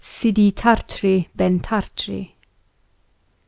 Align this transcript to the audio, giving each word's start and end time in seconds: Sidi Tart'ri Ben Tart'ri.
Sidi 0.03 0.51
Tart'ri 0.51 1.29
Ben 1.35 1.59
Tart'ri. 1.59 2.33